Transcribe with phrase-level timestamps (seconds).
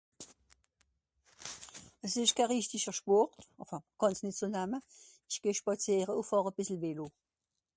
[2.03, 4.19] àss esch keh rìchtiger Schpòrt enfin gànz...
[5.29, 7.05] ìsch geh spàziere ùn fàhr à bìssel vélo